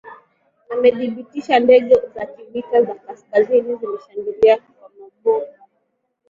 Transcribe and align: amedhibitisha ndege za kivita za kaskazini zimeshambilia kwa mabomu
amedhibitisha 0.73 1.55
ndege 1.59 1.95
za 2.15 2.25
kivita 2.25 2.81
za 2.81 2.93
kaskazini 2.95 3.75
zimeshambilia 3.75 4.57
kwa 4.57 4.89
mabomu 4.99 5.45